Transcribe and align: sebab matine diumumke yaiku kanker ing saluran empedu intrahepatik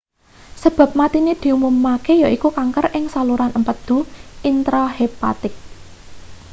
sebab 0.63 0.89
matine 0.99 1.33
diumumke 1.41 2.13
yaiku 2.23 2.49
kanker 2.57 2.85
ing 2.97 3.03
saluran 3.13 3.51
empedu 3.59 3.97
intrahepatik 4.49 5.53